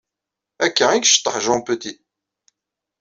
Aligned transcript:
Akka 0.65 0.85
i 0.93 0.97
yecceṭaḥ 0.99 1.35
Jean 1.45 1.61
Petit. 1.67 1.99